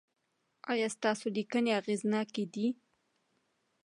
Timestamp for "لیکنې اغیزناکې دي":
1.37-2.67